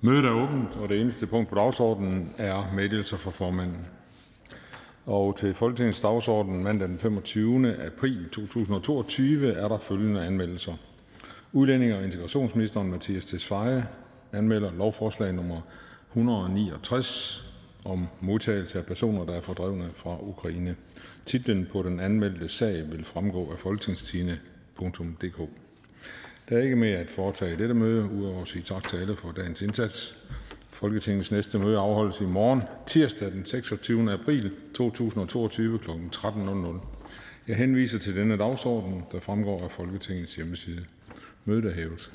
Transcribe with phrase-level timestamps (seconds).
[0.00, 0.88] Mødet er åbnet.
[0.88, 3.86] Det eneste punkt på dagsordenen er meddelelser fra formanden.
[5.36, 7.76] Til Folketingets dagsorden mandag den 25.
[7.86, 10.72] april 2022 er der følgende anmeldelser:
[11.52, 13.84] Udlændinge- og integrationsministeren (Mattias Tesfaye)
[14.32, 15.60] anmelder: Lovforslag nr.
[16.08, 17.46] 169
[17.84, 20.76] om modtagelse af personer, der er fordrevne fra Ukraine.
[21.24, 25.40] Titlen på den anmeldte sag vil fremgå af www.folketingstidende.dk
[26.48, 29.16] der er ikke mere at foretage i dette møde udover at sige tak til alle
[29.16, 30.16] for dagens indsats.
[30.68, 34.12] Folketingets næste møde afholdes i morgen, tirsdag den 26.
[34.12, 35.90] april 2022, kl.
[35.90, 36.66] 13.00.
[37.48, 40.84] Jeg henviser til denne dagsorden, der fremgår af Folketingets hjemmeside.
[41.44, 42.12] Mødet er hævet.